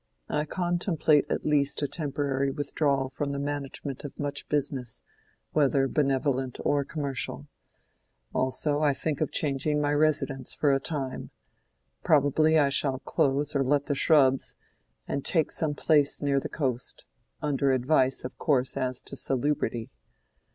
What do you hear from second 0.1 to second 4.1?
I contemplate at least a temporary withdrawal from the management